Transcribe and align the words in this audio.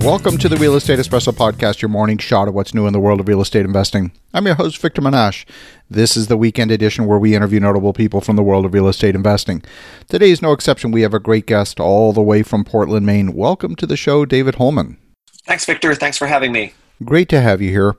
Welcome 0.00 0.38
to 0.38 0.48
the 0.48 0.56
Real 0.56 0.76
Estate 0.76 0.98
Espresso 0.98 1.30
Podcast, 1.30 1.82
your 1.82 1.90
morning 1.90 2.16
shot 2.16 2.48
of 2.48 2.54
what's 2.54 2.72
new 2.72 2.86
in 2.86 2.94
the 2.94 2.98
world 2.98 3.20
of 3.20 3.28
real 3.28 3.42
estate 3.42 3.66
investing. 3.66 4.12
I'm 4.32 4.46
your 4.46 4.54
host, 4.54 4.78
Victor 4.78 5.02
Menasce. 5.02 5.44
This 5.90 6.16
is 6.16 6.26
the 6.28 6.38
weekend 6.38 6.70
edition 6.70 7.04
where 7.04 7.18
we 7.18 7.34
interview 7.34 7.60
notable 7.60 7.92
people 7.92 8.22
from 8.22 8.36
the 8.36 8.42
world 8.42 8.64
of 8.64 8.72
real 8.72 8.88
estate 8.88 9.14
investing. 9.14 9.62
Today 10.08 10.30
is 10.30 10.40
no 10.40 10.52
exception. 10.52 10.90
We 10.90 11.02
have 11.02 11.12
a 11.12 11.20
great 11.20 11.44
guest 11.44 11.78
all 11.78 12.14
the 12.14 12.22
way 12.22 12.42
from 12.42 12.64
Portland, 12.64 13.04
Maine. 13.04 13.34
Welcome 13.34 13.76
to 13.76 13.86
the 13.86 13.96
show, 13.96 14.24
David 14.24 14.54
Holman. 14.54 14.96
Thanks, 15.44 15.66
Victor. 15.66 15.94
Thanks 15.94 16.16
for 16.16 16.26
having 16.26 16.50
me. 16.50 16.72
Great 17.04 17.28
to 17.28 17.40
have 17.42 17.60
you 17.60 17.68
here. 17.68 17.96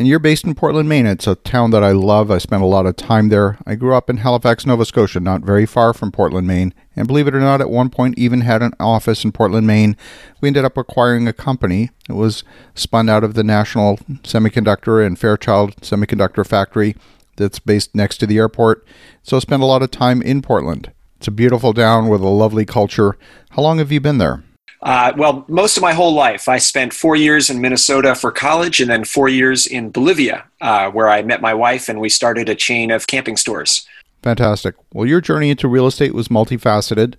And 0.00 0.08
you're 0.08 0.18
based 0.18 0.46
in 0.46 0.54
Portland, 0.54 0.88
Maine. 0.88 1.04
It's 1.04 1.26
a 1.26 1.34
town 1.34 1.72
that 1.72 1.84
I 1.84 1.90
love. 1.90 2.30
I 2.30 2.38
spent 2.38 2.62
a 2.62 2.66
lot 2.66 2.86
of 2.86 2.96
time 2.96 3.28
there. 3.28 3.58
I 3.66 3.74
grew 3.74 3.94
up 3.94 4.08
in 4.08 4.16
Halifax, 4.16 4.64
Nova 4.64 4.86
Scotia, 4.86 5.20
not 5.20 5.42
very 5.42 5.66
far 5.66 5.92
from 5.92 6.10
Portland, 6.10 6.46
Maine. 6.46 6.72
And 6.96 7.06
believe 7.06 7.28
it 7.28 7.34
or 7.34 7.40
not, 7.40 7.60
at 7.60 7.68
one 7.68 7.90
point 7.90 8.18
even 8.18 8.40
had 8.40 8.62
an 8.62 8.72
office 8.80 9.24
in 9.26 9.32
Portland, 9.32 9.66
Maine. 9.66 9.98
We 10.40 10.46
ended 10.46 10.64
up 10.64 10.78
acquiring 10.78 11.28
a 11.28 11.34
company. 11.34 11.90
It 12.08 12.14
was 12.14 12.44
spun 12.74 13.10
out 13.10 13.24
of 13.24 13.34
the 13.34 13.44
National 13.44 13.98
Semiconductor 14.22 15.04
and 15.04 15.18
Fairchild 15.18 15.76
Semiconductor 15.82 16.46
Factory 16.46 16.96
that's 17.36 17.58
based 17.58 17.94
next 17.94 18.16
to 18.20 18.26
the 18.26 18.38
airport. 18.38 18.82
So 19.22 19.36
I 19.36 19.40
spent 19.40 19.62
a 19.62 19.66
lot 19.66 19.82
of 19.82 19.90
time 19.90 20.22
in 20.22 20.40
Portland. 20.40 20.92
It's 21.18 21.28
a 21.28 21.30
beautiful 21.30 21.74
town 21.74 22.08
with 22.08 22.22
a 22.22 22.28
lovely 22.28 22.64
culture. 22.64 23.18
How 23.50 23.60
long 23.60 23.76
have 23.76 23.92
you 23.92 24.00
been 24.00 24.16
there? 24.16 24.44
Uh, 24.82 25.12
well, 25.16 25.44
most 25.48 25.76
of 25.76 25.82
my 25.82 25.92
whole 25.92 26.14
life. 26.14 26.48
I 26.48 26.58
spent 26.58 26.94
four 26.94 27.14
years 27.14 27.50
in 27.50 27.60
Minnesota 27.60 28.14
for 28.14 28.32
college 28.32 28.80
and 28.80 28.90
then 28.90 29.04
four 29.04 29.28
years 29.28 29.66
in 29.66 29.90
Bolivia, 29.90 30.44
uh, 30.60 30.90
where 30.90 31.08
I 31.08 31.22
met 31.22 31.42
my 31.42 31.52
wife 31.52 31.88
and 31.88 32.00
we 32.00 32.08
started 32.08 32.48
a 32.48 32.54
chain 32.54 32.90
of 32.90 33.06
camping 33.06 33.36
stores. 33.36 33.86
Fantastic. 34.22 34.74
Well, 34.92 35.06
your 35.06 35.20
journey 35.20 35.50
into 35.50 35.68
real 35.68 35.86
estate 35.86 36.14
was 36.14 36.28
multifaceted. 36.28 37.18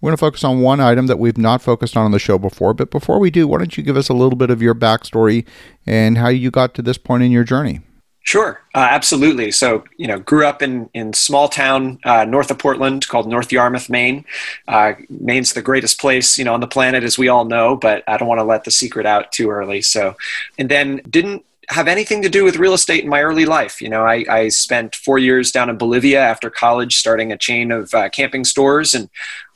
We're 0.00 0.08
going 0.08 0.16
to 0.16 0.20
focus 0.20 0.42
on 0.42 0.60
one 0.60 0.80
item 0.80 1.06
that 1.06 1.18
we've 1.18 1.38
not 1.38 1.62
focused 1.62 1.96
on 1.96 2.04
on 2.04 2.10
the 2.12 2.18
show 2.18 2.38
before. 2.38 2.74
But 2.74 2.90
before 2.90 3.18
we 3.18 3.30
do, 3.30 3.46
why 3.46 3.58
don't 3.58 3.76
you 3.76 3.84
give 3.84 3.96
us 3.96 4.08
a 4.08 4.14
little 4.14 4.36
bit 4.36 4.50
of 4.50 4.60
your 4.60 4.74
backstory 4.74 5.46
and 5.86 6.18
how 6.18 6.28
you 6.28 6.50
got 6.50 6.74
to 6.74 6.82
this 6.82 6.98
point 6.98 7.22
in 7.22 7.30
your 7.30 7.44
journey? 7.44 7.80
Sure, 8.24 8.60
uh, 8.74 8.86
absolutely. 8.90 9.50
So, 9.50 9.84
you 9.96 10.06
know, 10.06 10.18
grew 10.18 10.46
up 10.46 10.62
in 10.62 10.88
in 10.94 11.12
small 11.12 11.48
town 11.48 11.98
uh, 12.04 12.24
north 12.24 12.50
of 12.52 12.58
Portland 12.58 13.08
called 13.08 13.28
North 13.28 13.50
Yarmouth, 13.50 13.90
Maine. 13.90 14.24
Uh, 14.68 14.92
Maine's 15.10 15.54
the 15.54 15.62
greatest 15.62 16.00
place, 16.00 16.38
you 16.38 16.44
know, 16.44 16.54
on 16.54 16.60
the 16.60 16.68
planet, 16.68 17.02
as 17.02 17.18
we 17.18 17.28
all 17.28 17.44
know. 17.44 17.74
But 17.74 18.04
I 18.06 18.16
don't 18.16 18.28
want 18.28 18.38
to 18.38 18.44
let 18.44 18.62
the 18.64 18.70
secret 18.70 19.06
out 19.06 19.32
too 19.32 19.50
early. 19.50 19.82
So, 19.82 20.14
and 20.56 20.68
then 20.68 21.00
didn't 21.10 21.44
have 21.68 21.88
anything 21.88 22.22
to 22.22 22.28
do 22.28 22.44
with 22.44 22.56
real 22.56 22.74
estate 22.74 23.02
in 23.02 23.10
my 23.10 23.22
early 23.22 23.44
life. 23.44 23.80
You 23.80 23.88
know, 23.88 24.04
I, 24.04 24.24
I 24.28 24.48
spent 24.48 24.94
four 24.94 25.18
years 25.18 25.50
down 25.50 25.68
in 25.70 25.76
Bolivia 25.76 26.20
after 26.20 26.48
college, 26.48 26.96
starting 26.96 27.32
a 27.32 27.38
chain 27.38 27.72
of 27.72 27.92
uh, 27.92 28.08
camping 28.10 28.44
stores, 28.44 28.94
and 28.94 29.10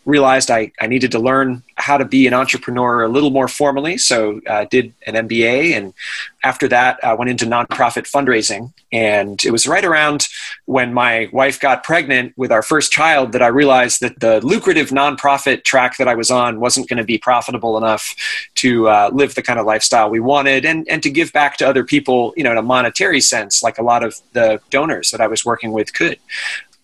realized 0.06 0.50
I, 0.50 0.72
I 0.80 0.86
needed 0.86 1.10
to 1.12 1.18
learn 1.18 1.62
how 1.76 1.98
to 1.98 2.04
be 2.04 2.26
an 2.26 2.32
entrepreneur 2.32 3.02
a 3.02 3.08
little 3.08 3.30
more 3.30 3.48
formally. 3.48 3.98
So 3.98 4.40
I 4.48 4.62
uh, 4.62 4.64
did 4.70 4.94
an 5.06 5.28
MBA. 5.28 5.72
And 5.76 5.92
after 6.42 6.68
that, 6.68 6.98
I 7.04 7.12
went 7.12 7.28
into 7.28 7.44
nonprofit 7.44 8.08
fundraising. 8.10 8.72
And 8.92 9.44
it 9.44 9.50
was 9.50 9.66
right 9.66 9.84
around 9.84 10.28
when 10.64 10.94
my 10.94 11.28
wife 11.32 11.60
got 11.60 11.82
pregnant 11.84 12.32
with 12.36 12.52
our 12.52 12.62
first 12.62 12.92
child 12.92 13.32
that 13.32 13.42
I 13.42 13.48
realized 13.48 14.00
that 14.00 14.20
the 14.20 14.40
lucrative 14.46 14.90
nonprofit 14.90 15.64
track 15.64 15.98
that 15.98 16.08
I 16.08 16.14
was 16.14 16.30
on 16.30 16.60
wasn't 16.60 16.88
going 16.88 16.98
to 16.98 17.04
be 17.04 17.18
profitable 17.18 17.76
enough 17.76 18.14
to 18.56 18.88
uh, 18.88 19.10
live 19.12 19.34
the 19.34 19.42
kind 19.42 19.58
of 19.58 19.66
lifestyle 19.66 20.08
we 20.08 20.20
wanted 20.20 20.64
and, 20.64 20.88
and 20.88 21.02
to 21.02 21.10
give 21.10 21.32
back 21.32 21.56
to 21.58 21.68
other 21.68 21.84
people, 21.84 22.32
you 22.36 22.44
know, 22.44 22.52
in 22.52 22.58
a 22.58 22.62
monetary 22.62 23.20
sense, 23.20 23.62
like 23.62 23.78
a 23.78 23.82
lot 23.82 24.04
of 24.04 24.20
the 24.32 24.60
donors 24.70 25.10
that 25.10 25.20
I 25.20 25.26
was 25.26 25.44
working 25.44 25.72
with 25.72 25.92
could 25.92 26.18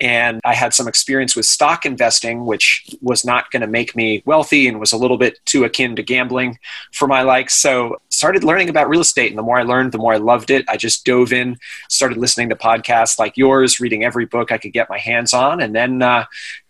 and 0.02 0.40
I 0.44 0.52
had 0.52 0.74
some 0.74 0.88
experience 0.88 1.36
with 1.36 1.46
stock 1.46 1.86
investing, 1.86 2.44
which 2.44 2.96
was 3.00 3.24
not 3.24 3.52
going 3.52 3.60
to 3.60 3.68
make 3.68 3.94
me 3.94 4.20
wealthy 4.26 4.66
and 4.66 4.80
was 4.80 4.90
a 4.90 4.96
little 4.96 5.16
bit 5.16 5.38
too 5.44 5.62
akin 5.62 5.94
to 5.94 6.02
gambling 6.02 6.58
for 6.92 7.06
my 7.06 7.22
likes. 7.22 7.54
So 7.54 7.98
started 8.08 8.42
learning 8.42 8.68
about 8.68 8.88
real 8.88 9.00
estate, 9.00 9.30
and 9.30 9.38
the 9.38 9.44
more 9.44 9.60
I 9.60 9.62
learned, 9.62 9.92
the 9.92 9.98
more 9.98 10.12
I 10.12 10.16
loved 10.16 10.50
it. 10.50 10.64
I 10.68 10.76
just 10.76 11.04
dove 11.04 11.32
in, 11.32 11.56
started 11.88 12.18
listening 12.18 12.48
to 12.48 12.56
podcasts 12.56 13.16
like 13.20 13.36
yours, 13.36 13.78
reading 13.78 14.02
every 14.02 14.26
book 14.26 14.50
I 14.50 14.58
could 14.58 14.72
get 14.72 14.90
my 14.90 14.98
hands 14.98 15.32
on, 15.32 15.62
and 15.62 15.72
then 15.72 16.02
uh, 16.02 16.24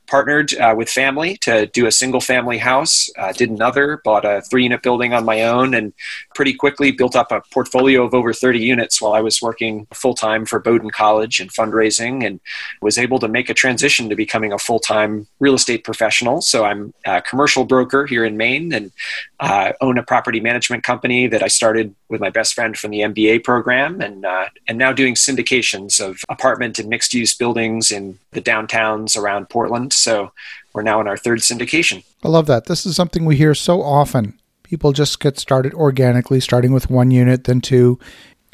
partnered 0.07 0.53
uh, 0.55 0.75
with 0.77 0.91
family 0.91 1.39
to 1.39 1.65
do 1.69 1.87
a 1.87 1.91
single 1.91 2.21
family 2.21 2.59
house, 2.59 3.09
uh, 3.17 3.33
did 3.33 3.49
another, 3.49 4.03
bought 4.05 4.27
a 4.27 4.43
three 4.43 4.65
unit 4.65 4.83
building 4.83 5.15
on 5.15 5.25
my 5.25 5.43
own, 5.45 5.73
and 5.73 5.95
pretty 6.35 6.55
quickly 6.55 6.91
built 6.91 7.17
up 7.17 7.33
a 7.33 7.43
portfolio 7.53 8.05
of 8.05 8.15
over 8.15 8.33
30 8.33 8.59
units 8.59 9.01
while 9.01 9.13
I 9.13 9.21
was 9.21 9.41
working 9.41 9.87
full 9.93 10.15
time 10.15 10.47
for 10.47 10.59
Bowdoin 10.59 10.91
College 10.91 11.41
and 11.41 11.53
fundraising, 11.53 12.25
and 12.27 12.41
was 12.81 12.99
able 12.99 13.19
to 13.21 13.29
make 13.29 13.49
a 13.51 13.55
transition 13.55 14.09
to 14.09 14.17
becoming 14.17 14.53
a 14.53 14.59
full 14.59 14.79
time 14.79 15.27
real 15.41 15.55
estate 15.55 15.85
professional. 15.85 16.43
So 16.43 16.65
I'm 16.65 16.93
a 17.05 17.23
commercial 17.23 17.65
broker 17.65 18.07
here 18.07 18.25
in 18.25 18.37
Maine 18.37 18.73
and 18.73 18.93
uh, 19.41 19.73
own 19.81 19.99
a 19.99 20.03
property 20.03 20.41
management 20.41 20.85
company 20.85 21.27
that 21.27 21.43
I 21.43 21.49
started 21.49 21.95
with 22.09 22.21
my 22.21 22.31
best 22.31 22.55
friend 22.55 22.77
from 22.77 22.91
the 22.91 23.01
MBA 23.01 23.45
program, 23.45 24.01
and, 24.01 24.25
uh, 24.25 24.49
and 24.69 24.79
now 24.79 24.93
doing 24.93 25.15
syndications 25.15 26.01
of 26.01 26.21
apartment 26.29 26.79
and 26.79 26.89
mixed 26.89 27.15
use 27.15 27.35
buildings 27.35 27.91
in 27.91 28.19
the 28.33 28.41
downtowns 28.41 29.17
around 29.17 29.49
Portland 29.49 29.93
so 29.93 30.33
we're 30.75 30.83
now 30.83 31.01
in 31.01 31.07
our 31.07 31.17
third 31.17 31.41
syndication. 31.41 32.05
I 32.23 32.29
love 32.29 32.47
that. 32.47 32.67
This 32.67 32.87
is 32.87 32.97
something 32.97 33.25
we 33.25 33.37
hear 33.37 33.55
so 33.55 33.83
often. 33.83 34.39
People 34.73 34.93
just 34.93 35.21
get 35.21 35.39
started 35.39 35.75
organically, 35.75 36.41
starting 36.41 36.73
with 36.73 36.89
one 36.89 37.11
unit, 37.11 37.45
then 37.45 37.61
two. 37.61 37.99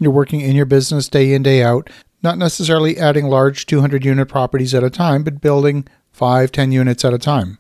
You're 0.01 0.11
working 0.11 0.41
in 0.41 0.57
your 0.57 0.67
business 0.67 1.07
day 1.07 1.33
in, 1.33 1.45
day 1.45 1.63
out, 1.63 1.89
not 2.25 2.39
necessarily 2.39 2.99
adding 2.99 3.27
large 3.27 3.67
200 3.67 4.05
unit 4.05 4.29
properties 4.29 4.75
at 4.75 4.83
a 4.83 4.91
time, 4.91 5.23
but 5.23 5.41
building 5.41 5.87
five, 6.11 6.51
10 6.51 6.73
units 6.73 7.05
at 7.05 7.15
a 7.15 7.19
time. 7.19 7.59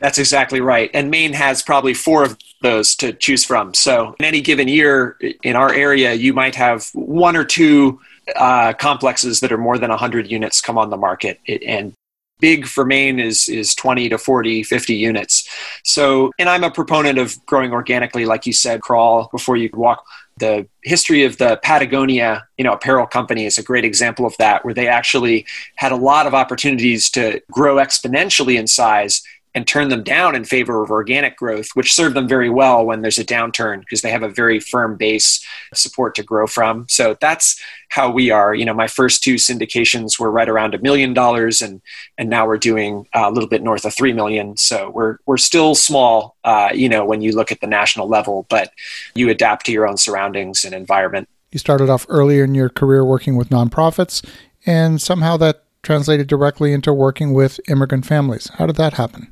That's 0.00 0.18
exactly 0.18 0.60
right. 0.60 0.90
And 0.92 1.10
Maine 1.10 1.32
has 1.32 1.62
probably 1.62 1.94
four 1.94 2.22
of 2.22 2.36
those 2.60 2.94
to 2.96 3.14
choose 3.14 3.42
from. 3.42 3.72
So 3.72 4.14
in 4.20 4.26
any 4.26 4.42
given 4.42 4.68
year 4.68 5.16
in 5.42 5.56
our 5.56 5.72
area, 5.72 6.12
you 6.12 6.34
might 6.34 6.56
have 6.56 6.90
one 6.92 7.36
or 7.36 7.44
two 7.44 7.98
uh, 8.36 8.74
complexes 8.74 9.40
that 9.40 9.50
are 9.50 9.56
more 9.56 9.78
than 9.78 9.88
100 9.88 10.30
units 10.30 10.60
come 10.60 10.76
on 10.76 10.90
the 10.90 10.98
market. 10.98 11.40
And 11.66 11.94
big 12.44 12.66
for 12.66 12.84
Maine 12.84 13.18
is 13.18 13.48
is 13.48 13.74
20 13.74 14.10
to 14.10 14.18
40, 14.18 14.64
50 14.64 14.94
units. 14.94 15.48
So, 15.82 16.30
and 16.38 16.46
I'm 16.46 16.62
a 16.62 16.70
proponent 16.70 17.18
of 17.18 17.28
growing 17.46 17.72
organically, 17.72 18.26
like 18.26 18.44
you 18.44 18.52
said, 18.52 18.82
crawl 18.82 19.30
before 19.32 19.56
you 19.56 19.70
walk. 19.72 20.04
The 20.36 20.66
history 20.82 21.24
of 21.24 21.38
the 21.38 21.58
Patagonia, 21.62 22.46
you 22.58 22.64
know, 22.64 22.74
apparel 22.74 23.06
company 23.06 23.46
is 23.46 23.56
a 23.56 23.62
great 23.62 23.86
example 23.86 24.26
of 24.26 24.36
that, 24.36 24.62
where 24.62 24.74
they 24.74 24.88
actually 24.88 25.46
had 25.76 25.90
a 25.90 25.96
lot 25.96 26.26
of 26.26 26.34
opportunities 26.34 27.08
to 27.12 27.40
grow 27.50 27.76
exponentially 27.76 28.58
in 28.58 28.66
size 28.66 29.22
and 29.54 29.66
turn 29.66 29.88
them 29.88 30.02
down 30.02 30.34
in 30.34 30.44
favor 30.44 30.82
of 30.82 30.90
organic 30.90 31.36
growth, 31.36 31.68
which 31.74 31.94
served 31.94 32.16
them 32.16 32.26
very 32.26 32.50
well 32.50 32.84
when 32.84 33.02
there's 33.02 33.18
a 33.18 33.24
downturn 33.24 33.80
because 33.80 34.02
they 34.02 34.10
have 34.10 34.24
a 34.24 34.28
very 34.28 34.58
firm 34.58 34.96
base 34.96 35.44
support 35.72 36.14
to 36.16 36.22
grow 36.22 36.46
from. 36.46 36.86
So 36.88 37.16
that's 37.20 37.60
how 37.88 38.10
we 38.10 38.30
are. 38.30 38.54
You 38.54 38.64
know, 38.64 38.74
my 38.74 38.88
first 38.88 39.22
two 39.22 39.36
syndications 39.36 40.18
were 40.18 40.30
right 40.30 40.48
around 40.48 40.74
a 40.74 40.78
million 40.78 41.14
dollars, 41.14 41.62
and 41.62 41.80
and 42.18 42.28
now 42.28 42.46
we're 42.46 42.58
doing 42.58 43.06
a 43.14 43.30
little 43.30 43.48
bit 43.48 43.62
north 43.62 43.84
of 43.84 43.94
three 43.94 44.12
million. 44.12 44.56
So 44.56 44.90
we're 44.90 45.18
we're 45.26 45.36
still 45.36 45.76
small, 45.76 46.36
uh, 46.42 46.70
you 46.74 46.88
know, 46.88 47.04
when 47.04 47.20
you 47.20 47.32
look 47.32 47.52
at 47.52 47.60
the 47.60 47.68
national 47.68 48.08
level, 48.08 48.46
but 48.50 48.72
you 49.14 49.30
adapt 49.30 49.66
to 49.66 49.72
your 49.72 49.86
own 49.86 49.96
surroundings 49.96 50.64
and 50.64 50.74
environment. 50.74 51.28
You 51.52 51.60
started 51.60 51.88
off 51.88 52.04
earlier 52.08 52.42
in 52.42 52.56
your 52.56 52.68
career 52.68 53.04
working 53.04 53.36
with 53.36 53.50
nonprofits, 53.50 54.26
and 54.66 55.00
somehow 55.00 55.36
that 55.36 55.62
translated 55.84 56.26
directly 56.26 56.72
into 56.72 56.92
working 56.92 57.32
with 57.32 57.60
immigrant 57.68 58.06
families. 58.06 58.50
How 58.54 58.66
did 58.66 58.76
that 58.76 58.94
happen? 58.94 59.30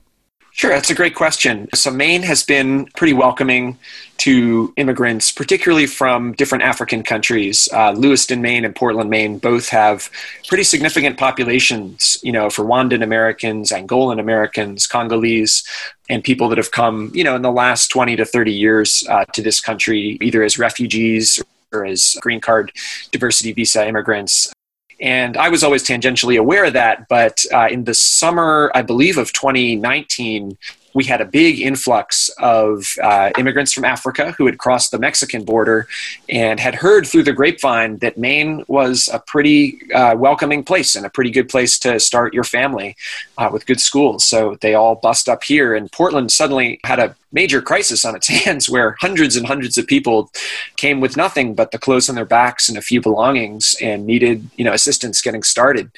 Sure, 0.54 0.70
that's 0.70 0.90
a 0.90 0.94
great 0.94 1.14
question. 1.14 1.66
So, 1.74 1.90
Maine 1.90 2.22
has 2.22 2.42
been 2.42 2.84
pretty 2.94 3.14
welcoming 3.14 3.78
to 4.18 4.72
immigrants, 4.76 5.32
particularly 5.32 5.86
from 5.86 6.34
different 6.34 6.62
African 6.62 7.02
countries. 7.02 7.70
Uh, 7.72 7.92
Lewiston, 7.92 8.42
Maine, 8.42 8.66
and 8.66 8.76
Portland, 8.76 9.08
Maine 9.08 9.38
both 9.38 9.70
have 9.70 10.10
pretty 10.48 10.62
significant 10.62 11.16
populations, 11.16 12.18
you 12.22 12.32
know, 12.32 12.50
for 12.50 12.66
Rwandan 12.66 13.02
Americans, 13.02 13.70
Angolan 13.70 14.20
Americans, 14.20 14.86
Congolese, 14.86 15.64
and 16.10 16.22
people 16.22 16.50
that 16.50 16.58
have 16.58 16.70
come, 16.70 17.10
you 17.14 17.24
know, 17.24 17.34
in 17.34 17.42
the 17.42 17.50
last 17.50 17.88
20 17.88 18.16
to 18.16 18.27
30 18.27 18.53
years 18.53 19.04
uh, 19.09 19.24
to 19.32 19.41
this 19.41 19.59
country, 19.59 20.18
either 20.21 20.42
as 20.42 20.59
refugees 20.59 21.42
or 21.72 21.86
as 21.86 22.18
green 22.21 22.42
card 22.42 22.72
diversity 23.10 23.53
visa 23.53 23.88
immigrants. 23.88 24.53
And 25.03 25.37
I 25.37 25.49
was 25.49 25.65
always 25.65 25.84
tangentially 25.84 26.39
aware 26.39 26.65
of 26.65 26.75
that. 26.75 27.09
But 27.09 27.45
uh, 27.53 27.66
in 27.71 27.84
the 27.84 27.95
summer, 27.95 28.71
I 28.72 28.83
believe, 28.83 29.19
of 29.19 29.33
2019, 29.33 30.57
we 30.95 31.04
had 31.04 31.21
a 31.21 31.25
big 31.25 31.59
influx 31.59 32.28
of 32.39 32.87
uh, 33.03 33.31
immigrants 33.39 33.72
from 33.72 33.84
Africa 33.84 34.33
who 34.33 34.47
had 34.47 34.59
crossed 34.59 34.91
the 34.91 34.99
Mexican 34.99 35.45
border 35.45 35.89
and 36.28 36.60
had 36.60 36.77
heard 36.77 37.07
through 37.07 37.25
the 37.25 37.33
grapevine 37.33 37.97
that 37.99 38.19
Maine 38.19 38.63
was 38.69 39.09
a 39.13 39.19
pretty 39.19 39.81
uh, 39.93 40.15
welcoming 40.16 40.63
place 40.63 40.95
and 40.95 41.04
a 41.04 41.10
pretty 41.10 41.31
good 41.31 41.49
place 41.49 41.78
to 41.81 41.99
start 41.99 42.34
your 42.34 42.45
family 42.45 42.95
uh, 43.39 43.49
with 43.53 43.66
good 43.66 43.81
schools. 43.81 44.25
So 44.25 44.57
they 44.60 44.75
all 44.75 44.95
bust 44.95 45.28
up 45.28 45.43
here, 45.43 45.75
and 45.75 45.91
Portland 45.91 46.31
suddenly 46.31 46.78
had 46.84 46.99
a 46.99 47.16
major 47.32 47.62
crisis 47.62 48.04
on 48.04 48.14
its 48.14 48.28
hands 48.44 48.68
where 48.68 48.96
hundreds 49.00 49.36
and 49.36 49.46
hundreds 49.46 49.78
of 49.78 49.86
people 49.86 50.30
came 50.76 51.00
with 51.00 51.16
nothing 51.16 51.54
but 51.54 51.70
the 51.70 51.78
clothes 51.78 52.08
on 52.08 52.14
their 52.14 52.24
backs 52.24 52.68
and 52.68 52.78
a 52.78 52.82
few 52.82 53.00
belongings 53.00 53.74
and 53.80 54.06
needed 54.06 54.48
you 54.56 54.64
know 54.64 54.72
assistance 54.72 55.20
getting 55.20 55.42
started. 55.42 55.90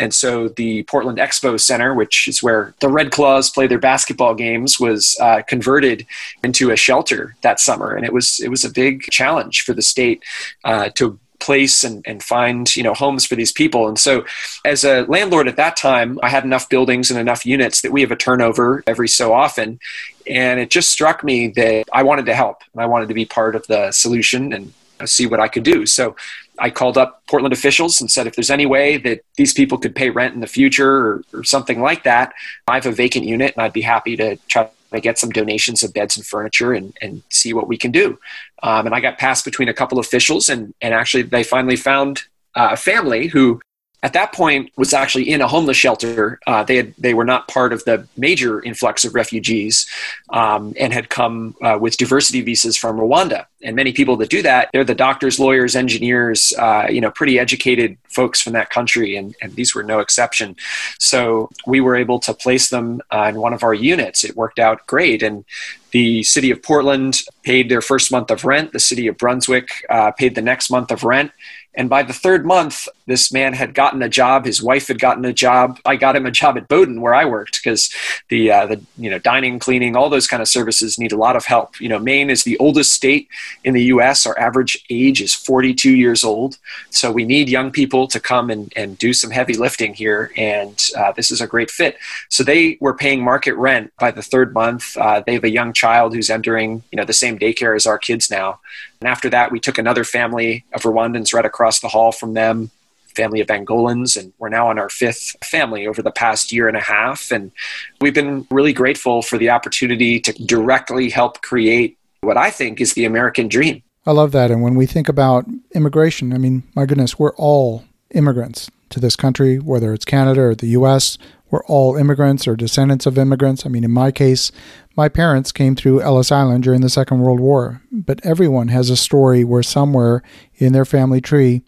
And 0.00 0.12
so 0.14 0.48
the 0.48 0.82
portland 0.84 1.18
expo 1.18 1.60
center 1.60 1.94
which 1.94 2.28
is 2.28 2.42
where 2.42 2.74
the 2.80 2.88
red 2.88 3.10
claws 3.10 3.50
play 3.50 3.66
their 3.66 3.78
basketball 3.78 4.34
games 4.34 4.80
was 4.80 5.16
uh, 5.20 5.42
converted 5.46 6.06
into 6.42 6.70
a 6.70 6.76
shelter 6.76 7.36
that 7.42 7.60
summer. 7.60 7.94
And 7.94 8.04
it 8.04 8.12
was 8.12 8.40
it 8.40 8.48
was 8.48 8.64
a 8.64 8.70
big 8.70 9.02
challenge 9.10 9.62
for 9.62 9.72
the 9.72 9.82
state 9.82 10.22
uh, 10.64 10.90
to 10.96 11.18
place 11.40 11.84
and, 11.84 12.04
and 12.06 12.22
find 12.22 12.74
you 12.76 12.82
know 12.82 12.94
homes 12.94 13.24
for 13.24 13.36
these 13.36 13.52
people. 13.52 13.88
And 13.88 13.98
so 13.98 14.24
as 14.64 14.84
a 14.84 15.02
landlord 15.02 15.48
at 15.48 15.56
that 15.56 15.76
time 15.76 16.18
i 16.22 16.28
had 16.28 16.44
enough 16.44 16.68
buildings 16.68 17.10
and 17.10 17.18
enough 17.18 17.46
units 17.46 17.82
that 17.82 17.92
we 17.92 18.00
have 18.00 18.10
a 18.10 18.16
turnover 18.16 18.82
every 18.86 19.08
so 19.08 19.32
often. 19.32 19.80
And 20.26 20.60
it 20.60 20.70
just 20.70 20.90
struck 20.90 21.24
me 21.24 21.48
that 21.48 21.84
i 21.92 22.02
wanted 22.02 22.26
to 22.26 22.34
help 22.34 22.62
and 22.72 22.82
i 22.82 22.86
wanted 22.86 23.08
to 23.08 23.14
be 23.14 23.24
part 23.24 23.54
of 23.54 23.66
the 23.66 23.92
solution 23.92 24.52
and 24.52 24.72
see 25.08 25.26
what 25.26 25.40
i 25.40 25.48
could 25.48 25.64
do. 25.64 25.86
So 25.86 26.16
i 26.58 26.70
called 26.70 26.98
up 26.98 27.22
portland 27.28 27.52
officials 27.52 28.00
and 28.00 28.10
said 28.10 28.26
if 28.26 28.34
there's 28.34 28.50
any 28.50 28.66
way 28.66 28.96
that 28.96 29.20
these 29.36 29.52
people 29.52 29.78
could 29.78 29.94
pay 29.94 30.10
rent 30.10 30.34
in 30.34 30.40
the 30.40 30.46
future 30.46 30.92
or, 31.06 31.22
or 31.32 31.44
something 31.44 31.80
like 31.80 32.02
that 32.02 32.32
i 32.66 32.74
have 32.74 32.84
a 32.84 32.90
vacant 32.90 33.24
unit 33.24 33.54
and 33.54 33.62
i'd 33.62 33.72
be 33.72 33.80
happy 33.80 34.16
to 34.16 34.34
try 34.48 34.68
I 34.92 35.00
get 35.00 35.18
some 35.18 35.30
donations 35.30 35.82
of 35.82 35.92
beds 35.92 36.16
and 36.16 36.26
furniture 36.26 36.72
and, 36.72 36.96
and 37.02 37.22
see 37.28 37.52
what 37.52 37.68
we 37.68 37.76
can 37.76 37.90
do. 37.90 38.18
Um, 38.62 38.86
and 38.86 38.94
I 38.94 39.00
got 39.00 39.18
passed 39.18 39.44
between 39.44 39.68
a 39.68 39.74
couple 39.74 39.98
officials, 39.98 40.48
and, 40.48 40.74
and 40.80 40.94
actually, 40.94 41.22
they 41.22 41.44
finally 41.44 41.76
found 41.76 42.22
uh, 42.54 42.70
a 42.72 42.76
family 42.76 43.28
who 43.28 43.60
at 44.02 44.12
that 44.12 44.32
point 44.32 44.70
was 44.76 44.92
actually 44.92 45.28
in 45.28 45.40
a 45.40 45.48
homeless 45.48 45.76
shelter. 45.76 46.38
Uh, 46.46 46.62
they 46.62 46.76
had, 46.76 46.94
they 46.98 47.14
were 47.14 47.24
not 47.24 47.48
part 47.48 47.72
of 47.72 47.84
the 47.84 48.06
major 48.16 48.62
influx 48.62 49.04
of 49.04 49.14
refugees 49.14 49.88
um, 50.30 50.72
and 50.78 50.92
had 50.92 51.08
come 51.08 51.56
uh, 51.62 51.76
with 51.80 51.96
diversity 51.96 52.40
visas 52.40 52.76
from 52.76 52.96
Rwanda. 52.96 53.46
And 53.62 53.74
many 53.74 53.92
people 53.92 54.16
that 54.18 54.30
do 54.30 54.40
that, 54.42 54.70
they're 54.72 54.84
the 54.84 54.94
doctors, 54.94 55.40
lawyers, 55.40 55.74
engineers, 55.74 56.52
uh, 56.58 56.86
you 56.88 57.00
know, 57.00 57.10
pretty 57.10 57.40
educated 57.40 57.98
folks 58.04 58.40
from 58.40 58.52
that 58.52 58.70
country, 58.70 59.16
and, 59.16 59.34
and, 59.42 59.54
these 59.54 59.74
were 59.74 59.82
no 59.82 59.98
exception. 59.98 60.54
So 60.98 61.50
we 61.66 61.80
were 61.80 61.96
able 61.96 62.20
to 62.20 62.34
place 62.34 62.70
them 62.70 63.00
uh, 63.10 63.26
in 63.28 63.40
one 63.40 63.52
of 63.52 63.64
our 63.64 63.74
units. 63.74 64.22
It 64.22 64.36
worked 64.36 64.60
out 64.60 64.86
great, 64.86 65.22
and 65.22 65.44
the 65.90 66.22
city 66.22 66.50
of 66.50 66.62
Portland 66.62 67.22
paid 67.42 67.68
their 67.68 67.80
first 67.80 68.12
month 68.12 68.30
of 68.30 68.44
rent. 68.44 68.72
The 68.72 68.80
city 68.80 69.08
of 69.08 69.16
Brunswick 69.18 69.70
uh, 69.90 70.12
paid 70.12 70.34
the 70.34 70.42
next 70.42 70.70
month 70.70 70.90
of 70.92 71.02
rent 71.02 71.32
and 71.78 71.88
by 71.88 72.02
the 72.02 72.12
third 72.12 72.44
month, 72.44 72.88
this 73.06 73.32
man 73.32 73.52
had 73.52 73.72
gotten 73.72 74.02
a 74.02 74.08
job. 74.08 74.44
His 74.44 74.60
wife 74.60 74.88
had 74.88 74.98
gotten 74.98 75.24
a 75.24 75.32
job. 75.32 75.78
I 75.86 75.94
got 75.94 76.16
him 76.16 76.26
a 76.26 76.30
job 76.32 76.58
at 76.58 76.66
Bowdoin 76.66 77.00
where 77.00 77.14
I 77.14 77.24
worked 77.24 77.62
because 77.62 77.94
the 78.28 78.50
uh, 78.50 78.66
the 78.66 78.82
you 78.98 79.08
know 79.08 79.20
dining, 79.20 79.60
cleaning, 79.60 79.94
all 79.94 80.10
those 80.10 80.26
kind 80.26 80.42
of 80.42 80.48
services 80.48 80.98
need 80.98 81.12
a 81.12 81.16
lot 81.16 81.36
of 81.36 81.44
help. 81.44 81.80
You 81.80 81.88
know, 81.88 82.00
Maine 82.00 82.30
is 82.30 82.42
the 82.42 82.58
oldest 82.58 82.92
state 82.92 83.28
in 83.62 83.74
the 83.74 83.84
U.S. 83.84 84.26
Our 84.26 84.36
average 84.36 84.84
age 84.90 85.22
is 85.22 85.32
42 85.32 85.92
years 85.92 86.24
old, 86.24 86.58
so 86.90 87.12
we 87.12 87.24
need 87.24 87.48
young 87.48 87.70
people 87.70 88.08
to 88.08 88.18
come 88.18 88.50
and, 88.50 88.72
and 88.74 88.98
do 88.98 89.12
some 89.12 89.30
heavy 89.30 89.54
lifting 89.54 89.94
here. 89.94 90.32
And 90.36 90.84
uh, 90.96 91.12
this 91.12 91.30
is 91.30 91.40
a 91.40 91.46
great 91.46 91.70
fit. 91.70 91.96
So 92.28 92.42
they 92.42 92.76
were 92.80 92.94
paying 92.94 93.22
market 93.22 93.54
rent 93.54 93.92
by 94.00 94.10
the 94.10 94.22
third 94.22 94.52
month. 94.52 94.96
Uh, 94.96 95.22
they 95.24 95.34
have 95.34 95.44
a 95.44 95.50
young 95.50 95.72
child 95.72 96.12
who's 96.12 96.28
entering 96.28 96.82
you 96.90 96.96
know 96.96 97.04
the 97.04 97.12
same 97.12 97.38
daycare 97.38 97.76
as 97.76 97.86
our 97.86 97.98
kids 97.98 98.32
now. 98.32 98.58
And 99.00 99.08
after 99.08 99.30
that, 99.30 99.52
we 99.52 99.60
took 99.60 99.78
another 99.78 100.04
family 100.04 100.64
of 100.72 100.82
Rwandans 100.82 101.32
right 101.32 101.44
across 101.44 101.80
the 101.80 101.88
hall 101.88 102.12
from 102.12 102.34
them, 102.34 102.70
family 103.14 103.40
of 103.40 103.48
Angolans, 103.48 104.16
and 104.16 104.32
we're 104.38 104.48
now 104.48 104.68
on 104.68 104.78
our 104.78 104.88
fifth 104.88 105.36
family 105.44 105.86
over 105.86 106.02
the 106.02 106.10
past 106.10 106.52
year 106.52 106.68
and 106.68 106.76
a 106.76 106.80
half. 106.80 107.30
And 107.30 107.52
we've 108.00 108.14
been 108.14 108.46
really 108.50 108.72
grateful 108.72 109.22
for 109.22 109.38
the 109.38 109.50
opportunity 109.50 110.20
to 110.20 110.32
directly 110.44 111.10
help 111.10 111.42
create 111.42 111.96
what 112.20 112.36
I 112.36 112.50
think 112.50 112.80
is 112.80 112.94
the 112.94 113.04
American 113.04 113.48
dream. 113.48 113.82
I 114.06 114.12
love 114.12 114.32
that. 114.32 114.50
And 114.50 114.62
when 114.62 114.74
we 114.74 114.86
think 114.86 115.08
about 115.08 115.46
immigration, 115.74 116.32
I 116.32 116.38
mean, 116.38 116.62
my 116.74 116.86
goodness, 116.86 117.18
we're 117.18 117.34
all 117.34 117.84
immigrants 118.14 118.70
to 118.90 119.00
this 119.00 119.16
country, 119.16 119.58
whether 119.58 119.92
it's 119.92 120.04
Canada 120.04 120.40
or 120.42 120.54
the 120.54 120.68
US. 120.68 121.18
We're 121.50 121.64
all 121.64 121.96
immigrants 121.96 122.46
or 122.46 122.56
descendants 122.56 123.06
of 123.06 123.18
immigrants. 123.18 123.64
I 123.64 123.68
mean, 123.68 123.84
in 123.84 123.90
my 123.90 124.10
case, 124.10 124.50
my 124.98 125.08
parents 125.08 125.52
came 125.52 125.76
through 125.76 126.00
Ellis 126.00 126.32
Island 126.32 126.64
during 126.64 126.80
the 126.80 126.88
Second 126.88 127.20
World 127.20 127.38
War, 127.38 127.80
but 127.92 128.18
everyone 128.26 128.66
has 128.66 128.90
a 128.90 128.96
story 128.96 129.44
where 129.44 129.62
somewhere 129.62 130.24
in 130.56 130.72
their 130.72 130.84
family 130.84 131.20
tree 131.20 131.62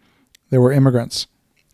there 0.50 0.61
were 0.61 0.73
immigrants. 0.73 1.29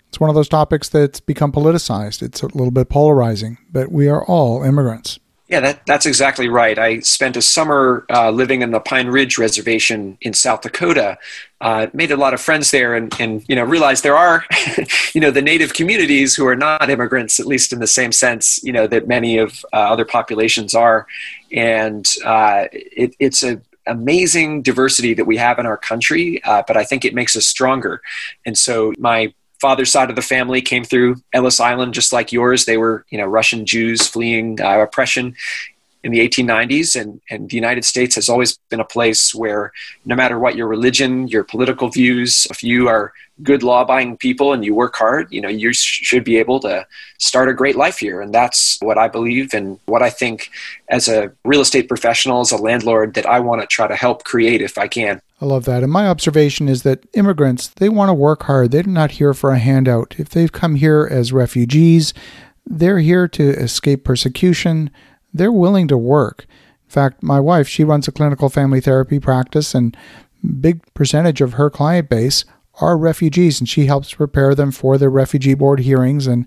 It's 0.09 0.21
one 0.21 0.29
of 0.29 0.37
those 0.37 0.51
topics 0.51 0.91
that's 0.91 1.19
become 1.19 1.53
politicized. 1.53 2.21
It's 2.21 2.43
a 2.43 2.49
little 2.49 2.71
bit 2.71 2.91
polarizing, 2.91 3.57
but 3.73 3.91
we 3.91 4.07
are 4.07 4.23
all 4.23 4.65
immigrants. 4.65 5.19
Yeah, 5.49 5.61
that, 5.61 5.87
that's 5.87 6.07
exactly 6.07 6.49
right. 6.49 6.77
I 6.77 6.99
spent 7.01 7.37
a 7.37 7.43
summer 7.43 8.05
uh, 8.11 8.31
living 8.31 8.63
in 8.63 8.73
the 8.73 8.81
Pine 8.81 9.07
Ridge 9.07 9.39
Reservation 9.39 10.19
in 10.21 10.35
South 10.35 10.63
Dakota. 10.63 11.19
Uh, 11.61 11.87
made 11.93 12.11
a 12.11 12.17
lot 12.17 12.35
of 12.35 12.41
friends 12.41 12.73
there, 12.73 12.97
and, 12.97 13.15
and 13.21 13.45
you 13.49 13.55
know 13.55 13.63
realized 13.63 14.03
there 14.03 14.17
are, 14.17 14.45
you 15.15 15.21
know, 15.21 15.31
the 15.31 15.41
native 15.41 15.73
communities 15.73 16.35
who 16.35 16.47
are 16.47 16.57
not 16.57 16.91
immigrants, 16.91 17.39
at 17.39 17.47
least 17.47 17.73
in 17.73 17.79
the 17.79 17.87
same 17.87 18.11
sense, 18.11 18.63
you 18.65 18.73
know, 18.73 18.89
that 18.89 19.07
many 19.07 19.39
of 19.39 19.65
uh, 19.73 19.77
other 19.77 20.05
populations 20.05 20.75
are, 20.75 21.07
and 21.53 22.07
uh, 22.25 22.65
it, 22.73 23.15
it's 23.21 23.45
a 23.45 23.61
amazing 23.87 24.63
diversity 24.63 25.15
that 25.15 25.27
we 25.27 25.37
have 25.37 25.61
in 25.61 25.67
our 25.67 25.77
country, 25.77 26.43
uh, 26.43 26.63
but 26.67 26.77
I 26.77 26.83
think 26.83 27.05
it 27.05 27.15
makes 27.15 27.37
us 27.37 27.47
stronger. 27.47 28.03
And 28.45 28.59
so 28.59 28.93
my 28.99 29.33
father's 29.67 29.91
side 29.91 30.11
of 30.11 30.15
the 30.15 30.23
family 30.23 30.63
came 30.63 30.85
through 30.85 31.17
Ellis 31.33 31.59
Island, 31.59 31.93
just 31.93 32.13
like 32.13 32.31
yours. 32.31 32.67
They 32.67 32.77
were, 32.77 33.05
you 33.11 33.19
know, 33.19 33.27
Russian 33.27 33.67
Jews 33.67 34.07
fleeing 34.07 34.61
uh, 34.61 34.79
oppression 34.79 35.35
in 36.05 36.13
the 36.13 36.27
1890s, 36.27 37.01
and, 37.01 37.21
and 37.31 37.51
the 37.51 37.57
United 37.57 37.85
States 37.85 38.15
has 38.15 38.29
always 38.29 38.59
been 38.69 38.81
a 38.81 38.85
place 38.85 39.35
where 39.35 39.73
no 40.05 40.15
matter 40.15 40.39
what 40.39 40.57
your 40.57 40.69
religion, 40.69 41.29
your 41.29 41.45
political 41.45 41.89
views, 41.89 42.47
if 42.51 42.63
you 42.63 42.89
are 42.89 43.13
good 43.43 43.63
law-abiding 43.63 44.17
people 44.17 44.53
and 44.53 44.65
you 44.65 44.75
work 44.75 44.97
hard, 44.97 45.31
you 45.31 45.41
know, 45.41 45.49
you 45.49 45.73
should 45.73 46.25
be 46.25 46.39
able 46.39 46.59
to 46.61 46.87
start 47.19 47.49
a 47.49 47.55
great 47.55 47.77
life 47.77 47.99
here. 47.99 48.21
And 48.21 48.33
that's 48.33 48.79
what 48.81 48.99
I 48.99 49.09
believe 49.09 49.53
and 49.53 49.79
what 49.87 50.03
I 50.03 50.11
think 50.11 50.51
as 50.89 51.09
a 51.09 51.33
real 51.45 51.61
estate 51.61 51.89
professional, 51.89 52.41
as 52.41 52.53
a 52.53 52.57
landlord, 52.57 53.15
that 53.15 53.27
I 53.27 53.41
want 53.41 53.61
to 53.61 53.67
try 53.67 53.87
to 53.87 53.97
help 53.97 54.25
create 54.25 54.63
if 54.63 54.79
I 54.79 54.89
can. 54.89 55.21
I 55.41 55.45
love 55.45 55.67
that. 55.67 55.83
And 55.83 55.93
my 55.93 56.09
observation 56.09 56.69
is 56.69 56.83
that 56.85 57.05
immigrants, 57.13 57.69
they 57.69 57.91
want 57.91 58.09
to 58.09 58.15
work 58.15 58.45
hard. 58.45 58.71
They're 58.71 58.85
not 58.85 59.13
here 59.13 59.35
for 59.35 59.51
a 59.51 59.59
handout. 59.59 60.15
If 60.19 60.31
they've 60.31 60.53
come 60.53 60.77
here 60.77 61.07
as 61.11 61.33
refugees, 61.33 62.15
they're 62.65 63.01
here 63.01 63.29
to 63.29 63.51
escape 63.51 64.03
persecution. 64.03 64.91
They're 65.37 65.53
willing 65.53 65.89
to 65.89 65.99
work. 65.99 66.47
In 66.85 66.91
fact, 66.91 67.23
my 67.23 67.41
wife, 67.41 67.67
she 67.69 67.85
runs 67.85 68.07
a 68.07 68.13
clinical 68.13 68.49
family 68.49 68.81
therapy 68.81 69.19
practice 69.19 69.75
and 69.75 69.97
big 70.61 70.83
percentage 70.95 71.41
of 71.41 71.55
her 71.55 71.71
client 71.71 72.09
base 72.09 72.45
are 72.81 72.97
refugees 72.97 73.59
and 73.61 73.69
she 73.69 73.87
helps 73.87 74.15
prepare 74.15 74.55
them 74.55 74.71
for 74.71 74.99
their 74.99 75.11
refugee 75.11 75.55
board 75.55 75.81
hearings 75.81 76.27
and 76.27 76.47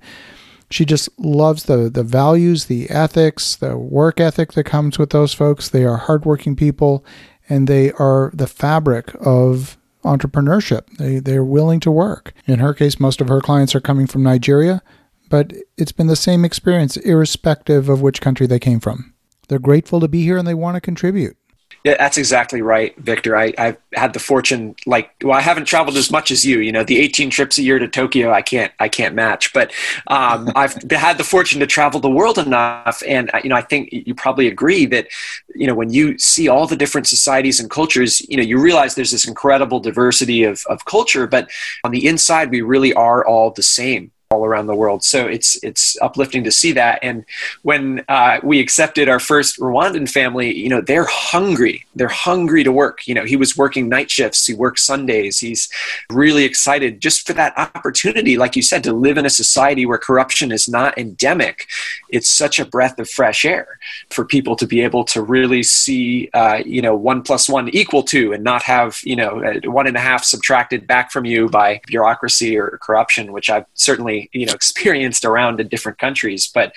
she 0.70 0.86
just 0.86 1.10
loves 1.20 1.64
the 1.64 1.90
the 1.90 2.04
values, 2.04 2.66
the 2.66 2.90
ethics, 2.90 3.56
the 3.56 3.78
work 3.78 4.20
ethic 4.20 4.54
that 4.54 4.66
comes 4.66 5.00
with 5.00 5.10
those 5.10 5.34
folks. 5.34 5.68
They 5.68 5.84
are 5.84 5.98
hardworking 5.98 6.56
people 6.56 7.04
and 7.48 7.68
they 7.68 7.92
are 7.94 8.32
the 8.34 8.48
fabric 8.48 9.16
of 9.20 9.78
entrepreneurship. 10.04 10.86
They 10.98 11.20
they're 11.20 11.44
willing 11.44 11.80
to 11.82 11.92
work. 11.92 12.34
In 12.46 12.60
her 12.60 12.74
case, 12.74 13.00
most 13.00 13.20
of 13.20 13.30
her 13.30 13.42
clients 13.42 13.74
are 13.74 13.82
coming 13.82 14.06
from 14.06 14.24
Nigeria, 14.24 14.84
but 15.30 15.54
it's 15.78 15.92
been 15.92 16.08
the 16.08 16.16
same 16.16 16.44
experience 16.44 16.98
irrespective 16.98 17.90
of 17.90 18.02
which 18.02 18.22
country 18.22 18.48
they 18.48 18.60
came 18.60 18.80
from. 18.80 19.14
They're 19.48 19.60
grateful 19.60 20.00
to 20.00 20.08
be 20.08 20.24
here 20.24 20.38
and 20.38 20.48
they 20.48 20.54
want 20.54 20.76
to 20.76 20.82
contribute. 20.82 21.38
Yeah, 21.86 21.96
that's 21.98 22.18
exactly 22.18 22.62
right, 22.62 22.98
Victor. 22.98 23.38
I, 23.38 23.54
have 23.58 23.78
had 23.94 24.12
the 24.12 24.20
fortune, 24.20 24.76
like, 24.86 25.12
well, 25.24 25.38
I 25.38 25.40
haven't 25.40 25.64
traveled 25.64 25.96
as 25.96 26.12
much 26.12 26.30
as 26.30 26.46
you. 26.46 26.60
You 26.60 26.74
know, 26.74 26.84
the 26.84 27.00
18 27.00 27.30
trips 27.30 27.58
a 27.58 27.62
year 27.62 27.80
to 27.80 27.88
Tokyo, 27.88 28.34
I 28.34 28.42
can't, 28.42 28.74
I 28.80 28.90
can't 28.90 29.16
match. 29.16 29.54
But 29.54 29.72
um, 30.08 30.52
I've 30.56 30.74
had 30.92 31.18
the 31.18 31.24
fortune 31.24 31.62
to 31.62 31.68
travel 31.68 32.02
the 32.02 32.10
world 32.10 32.38
enough, 32.38 33.02
and 33.08 33.32
uh, 33.34 33.40
you 33.44 33.50
know, 33.50 33.56
I 33.56 33.62
think 33.62 33.90
you 33.94 34.14
probably 34.14 34.48
agree 34.48 34.86
that, 34.88 35.08
you 35.56 35.68
know, 35.68 35.76
when 35.76 35.90
you 35.90 36.18
see 36.18 36.50
all 36.50 36.68
the 36.68 36.76
different 36.76 37.08
societies 37.08 37.62
and 37.62 37.70
cultures, 37.70 38.20
you 38.28 38.36
know, 38.36 38.44
you 38.44 38.60
realize 38.60 38.96
there's 38.96 39.12
this 39.12 39.28
incredible 39.28 39.80
diversity 39.80 40.44
of 40.44 40.66
of 40.68 40.84
culture, 40.84 41.28
but 41.28 41.50
on 41.86 41.92
the 41.92 42.06
inside, 42.06 42.52
we 42.52 42.62
really 42.62 42.94
are 42.94 43.26
all 43.26 43.52
the 43.52 43.64
same 43.64 44.12
all 44.32 44.46
around 44.46 44.68
the 44.68 44.76
world. 44.76 45.04
So 45.04 45.26
it's 45.26 45.58
it's 45.64 45.98
uplifting 46.04 46.44
to 46.44 46.52
see 46.52 46.72
that. 46.74 47.00
And 47.02 47.26
when 47.64 48.06
uh, 48.08 48.40
we 48.44 48.60
accepted 48.60 49.10
our 49.10 49.20
first 49.20 49.60
Rwandan 49.60 50.08
family, 50.08 50.56
you 50.56 50.70
know, 50.70 50.82
they're 50.82 51.08
hungry. 51.10 51.84
They're 51.96 52.08
hungry 52.10 52.64
to 52.64 52.72
work. 52.72 53.08
You 53.08 53.16
know, 53.16 53.26
he 53.26 53.36
was 53.36 53.58
working 53.58 53.90
night 53.90 54.12
shifts. 54.12 54.46
He 54.46 54.54
works 54.54 54.84
Sundays. 54.84 55.40
He's 55.40 55.68
really 56.12 56.44
excited 56.44 57.02
just 57.02 57.26
for 57.26 57.34
that 57.34 57.58
opportunity, 57.58 58.38
like 58.38 58.56
you 58.56 58.62
said, 58.62 58.84
to 58.84 58.94
live 58.94 59.18
in 59.18 59.26
a 59.26 59.32
society 59.32 59.88
where 59.88 59.98
corruption 59.98 60.52
is 60.52 60.70
not 60.70 60.96
endemic. 60.96 61.66
It's 62.10 62.30
such 62.30 62.60
a 62.60 62.66
breath 62.66 63.00
of 63.00 63.10
fresh 63.10 63.46
air 63.46 63.80
for 64.12 64.26
people 64.26 64.56
to 64.58 64.68
be 64.68 64.82
able 64.82 65.06
to 65.06 65.24
really 65.24 65.64
see, 65.64 66.30
uh, 66.36 66.62
you 66.64 66.84
know, 66.84 66.96
one 66.96 67.24
plus 67.24 67.50
one 67.50 67.70
equal 67.70 68.04
two, 68.04 68.34
and 68.34 68.44
not 68.44 68.62
have 68.62 69.00
you 69.04 69.16
know 69.16 69.42
one 69.66 69.88
and 69.88 69.98
a 69.98 70.00
half 70.00 70.24
subtracted 70.24 70.86
back 70.86 71.12
from 71.12 71.26
you 71.26 71.50
by 71.50 71.82
bureaucracy 71.88 72.56
or 72.60 72.78
corruption, 72.80 73.32
which 73.32 73.50
I've 73.50 73.66
certainly 73.74 74.19
you 74.34 74.46
know 74.46 74.54
experienced 74.60 75.26
around 75.26 75.60
in 75.60 75.68
different 75.68 75.98
countries. 75.98 76.50
But 76.54 76.74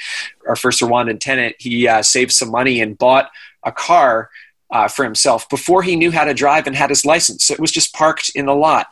our 0.47 0.57
first 0.57 0.81
Rwandan 0.81 1.21
tenant, 1.21 1.57
he 1.59 1.89
uh, 1.89 2.03
saved 2.03 2.33
some 2.33 2.51
money 2.51 2.81
and 2.81 2.99
bought 2.99 3.31
a 3.65 3.73
car 3.73 4.31
uh, 4.73 4.89
for 4.89 5.05
himself 5.05 5.49
before 5.51 5.83
he 5.83 5.97
knew 5.97 6.11
how 6.11 6.25
to 6.25 6.33
drive 6.33 6.67
and 6.67 6.75
had 6.75 6.89
his 6.89 7.05
license. 7.05 7.45
So 7.45 7.53
it 7.55 7.61
was 7.61 7.71
just 7.71 7.93
parked 7.93 8.31
in 8.35 8.47
the 8.47 8.55
lot 8.55 8.89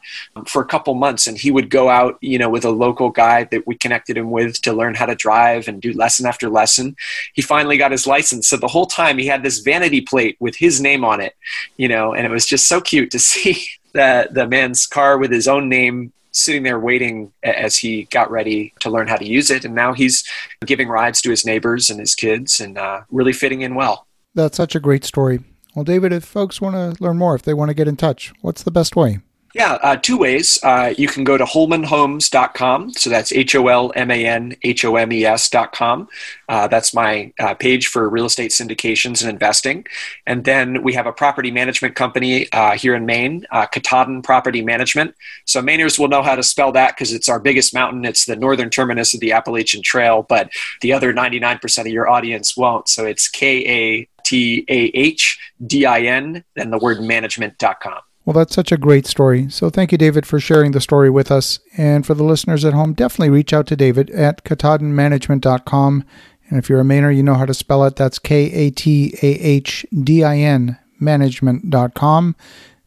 for 0.46 0.60
a 0.60 0.66
couple 0.66 0.94
months, 0.94 1.26
and 1.26 1.38
he 1.38 1.50
would 1.50 1.70
go 1.70 1.88
out, 1.88 2.18
you 2.20 2.38
know, 2.38 2.50
with 2.50 2.66
a 2.66 2.70
local 2.70 3.08
guy 3.08 3.44
that 3.44 3.66
we 3.66 3.76
connected 3.76 4.18
him 4.18 4.30
with 4.30 4.60
to 4.62 4.74
learn 4.74 4.94
how 4.94 5.06
to 5.06 5.14
drive 5.14 5.68
and 5.68 5.80
do 5.80 5.94
lesson 5.94 6.26
after 6.26 6.50
lesson. 6.50 6.96
He 7.32 7.40
finally 7.40 7.78
got 7.78 7.92
his 7.92 8.06
license. 8.06 8.46
So 8.46 8.58
the 8.58 8.68
whole 8.68 8.86
time 8.86 9.16
he 9.16 9.26
had 9.26 9.42
this 9.42 9.60
vanity 9.60 10.02
plate 10.02 10.36
with 10.38 10.56
his 10.56 10.82
name 10.82 11.02
on 11.02 11.20
it, 11.20 11.34
you 11.78 11.88
know, 11.88 12.12
and 12.12 12.26
it 12.26 12.30
was 12.30 12.46
just 12.46 12.68
so 12.68 12.80
cute 12.82 13.10
to 13.12 13.18
see 13.30 13.66
the 13.92 14.28
the 14.30 14.46
man's 14.46 14.86
car 14.86 15.18
with 15.18 15.32
his 15.32 15.48
own 15.48 15.68
name 15.68 16.12
sitting 16.32 16.62
there 16.62 16.78
waiting 16.78 17.32
as 17.42 17.76
he 17.76 18.04
got 18.10 18.30
ready 18.30 18.72
to 18.80 18.90
learn 18.90 19.08
how 19.08 19.16
to 19.16 19.26
use 19.26 19.50
it. 19.50 19.64
And 19.64 19.74
now 19.74 19.92
he's 19.92 20.24
giving 20.64 20.88
rides 20.88 21.20
to 21.22 21.30
his 21.30 21.44
neighbors 21.44 21.90
and 21.90 22.00
his 22.00 22.14
kids 22.14 22.60
and 22.60 22.78
uh, 22.78 23.02
really 23.10 23.32
fitting 23.32 23.62
in 23.62 23.74
well. 23.74 24.06
That's 24.34 24.56
such 24.56 24.74
a 24.74 24.80
great 24.80 25.04
story. 25.04 25.40
Well, 25.74 25.84
David, 25.84 26.12
if 26.12 26.24
folks 26.24 26.60
want 26.60 26.74
to 26.74 27.02
learn 27.02 27.16
more, 27.16 27.34
if 27.34 27.42
they 27.42 27.54
want 27.54 27.68
to 27.70 27.74
get 27.74 27.88
in 27.88 27.96
touch, 27.96 28.32
what's 28.40 28.62
the 28.62 28.70
best 28.70 28.96
way? 28.96 29.20
Yeah, 29.52 29.72
uh, 29.82 29.96
two 29.96 30.16
ways. 30.16 30.60
Uh, 30.62 30.94
you 30.96 31.08
can 31.08 31.24
go 31.24 31.36
to 31.36 31.44
holmanhomes.com. 31.44 32.92
So 32.92 33.10
that's 33.10 33.32
H 33.32 33.56
O 33.56 33.66
L 33.66 33.92
M 33.96 34.10
A 34.10 34.24
N 34.24 34.54
H 34.62 34.84
O 34.84 34.94
M 34.94 35.12
E 35.12 35.24
S.com. 35.24 36.08
Uh, 36.48 36.68
that's 36.68 36.94
my 36.94 37.32
uh, 37.40 37.54
page 37.54 37.88
for 37.88 38.08
real 38.08 38.26
estate 38.26 38.52
syndications 38.52 39.22
and 39.22 39.30
investing. 39.30 39.86
And 40.24 40.44
then 40.44 40.84
we 40.84 40.92
have 40.94 41.06
a 41.06 41.12
property 41.12 41.50
management 41.50 41.96
company 41.96 42.50
uh, 42.52 42.76
here 42.76 42.94
in 42.94 43.06
Maine, 43.06 43.44
uh, 43.50 43.66
Katahdin 43.66 44.22
Property 44.22 44.62
Management. 44.62 45.16
So 45.46 45.60
Mainers 45.60 45.98
will 45.98 46.08
know 46.08 46.22
how 46.22 46.36
to 46.36 46.44
spell 46.44 46.70
that 46.72 46.94
because 46.94 47.12
it's 47.12 47.28
our 47.28 47.40
biggest 47.40 47.74
mountain. 47.74 48.04
It's 48.04 48.26
the 48.26 48.36
northern 48.36 48.70
terminus 48.70 49.14
of 49.14 49.20
the 49.20 49.32
Appalachian 49.32 49.82
Trail, 49.82 50.24
but 50.28 50.50
the 50.80 50.92
other 50.92 51.12
99% 51.12 51.80
of 51.80 51.86
your 51.88 52.08
audience 52.08 52.56
won't. 52.56 52.88
So 52.88 53.04
it's 53.04 53.28
K 53.28 53.66
A 53.66 54.08
T 54.24 54.64
A 54.68 54.84
H 54.94 55.40
D 55.66 55.86
I 55.86 56.02
N, 56.02 56.44
then 56.54 56.70
the 56.70 56.78
word 56.78 57.00
management.com. 57.00 58.02
Well, 58.24 58.34
that's 58.34 58.54
such 58.54 58.70
a 58.70 58.76
great 58.76 59.06
story. 59.06 59.48
So 59.50 59.70
thank 59.70 59.92
you, 59.92 59.98
David, 59.98 60.26
for 60.26 60.38
sharing 60.38 60.72
the 60.72 60.80
story 60.80 61.10
with 61.10 61.30
us. 61.30 61.58
And 61.76 62.06
for 62.06 62.14
the 62.14 62.24
listeners 62.24 62.64
at 62.64 62.74
home, 62.74 62.92
definitely 62.92 63.30
reach 63.30 63.52
out 63.52 63.66
to 63.68 63.76
David 63.76 64.10
at 64.10 64.44
katahdinmanagement.com. 64.44 66.04
And 66.48 66.58
if 66.58 66.68
you're 66.68 66.80
a 66.80 66.84
Mainer, 66.84 67.14
you 67.14 67.22
know 67.22 67.34
how 67.34 67.46
to 67.46 67.54
spell 67.54 67.84
it. 67.84 67.96
That's 67.96 68.18
K 68.18 68.52
A 68.52 68.70
T 68.70 69.14
A 69.22 69.26
H 69.26 69.86
D 70.02 70.22
I 70.22 70.36
N 70.38 70.78
management.com. 70.98 72.36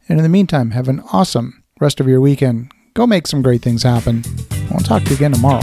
And 0.08 0.18
in 0.18 0.22
the 0.22 0.28
meantime, 0.28 0.70
have 0.72 0.88
an 0.88 1.00
awesome 1.12 1.64
rest 1.80 1.98
of 1.98 2.06
your 2.06 2.20
weekend. 2.20 2.70
Go 2.94 3.06
make 3.06 3.26
some 3.26 3.42
great 3.42 3.62
things 3.62 3.82
happen. 3.82 4.22
I'll 4.70 4.78
talk 4.78 5.02
to 5.04 5.10
you 5.10 5.16
again 5.16 5.32
tomorrow. 5.32 5.62